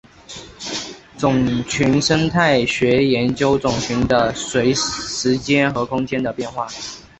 [1.15, 6.67] 种群生态学研究种群的随时间和空间的变化。